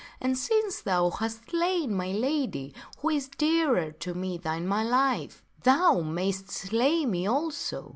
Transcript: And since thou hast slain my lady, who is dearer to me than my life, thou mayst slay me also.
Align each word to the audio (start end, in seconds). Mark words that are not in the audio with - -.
And 0.19 0.35
since 0.35 0.81
thou 0.81 1.11
hast 1.11 1.51
slain 1.51 1.93
my 1.93 2.11
lady, 2.11 2.73
who 2.97 3.09
is 3.11 3.27
dearer 3.27 3.91
to 3.91 4.15
me 4.15 4.39
than 4.39 4.65
my 4.67 4.83
life, 4.83 5.43
thou 5.61 5.99
mayst 6.01 6.49
slay 6.49 7.05
me 7.05 7.27
also. 7.27 7.89